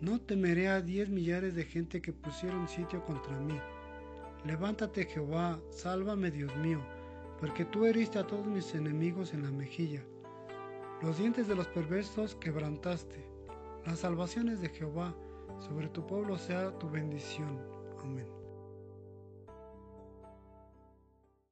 [0.00, 3.58] No temeré a diez millares de gente que pusieron sitio contra mí.
[4.44, 6.80] Levántate Jehová, sálvame Dios mío,
[7.40, 10.02] porque tú heriste a todos mis enemigos en la mejilla.
[11.02, 13.26] Los dientes de los perversos quebrantaste.
[13.86, 15.14] Las salvaciones de Jehová,
[15.58, 17.58] sobre tu pueblo sea tu bendición.
[18.02, 18.45] Amén.